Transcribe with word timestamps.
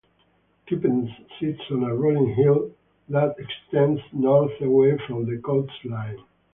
Kippens 0.67 1.11
sits 1.39 1.61
on 1.69 1.83
a 1.83 1.93
rolling 1.95 2.33
hill 2.33 2.71
that 3.09 3.35
extends 3.37 4.01
north 4.11 4.59
away 4.59 4.97
from 5.05 5.25
the 5.27 5.39
coastline. 5.39 6.17